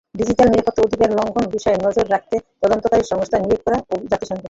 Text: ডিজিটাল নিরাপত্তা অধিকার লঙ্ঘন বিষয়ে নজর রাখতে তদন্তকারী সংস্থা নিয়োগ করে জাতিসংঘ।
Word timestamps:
ডিজিটাল 0.15 0.47
নিরাপত্তা 0.49 0.81
অধিকার 0.83 1.09
লঙ্ঘন 1.17 1.45
বিষয়ে 1.55 1.77
নজর 1.85 2.05
রাখতে 2.09 2.35
তদন্তকারী 2.61 3.03
সংস্থা 3.11 3.37
নিয়োগ 3.39 3.61
করে 3.65 3.77
জাতিসংঘ। 4.11 4.39